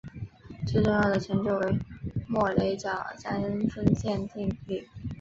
[0.65, 1.77] 最重要的成就为
[2.27, 4.89] 莫雷角三分线定理。